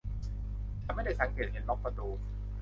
[0.83, 2.07] ฉันไม่ได้สังเกตเห็นล็อคประตู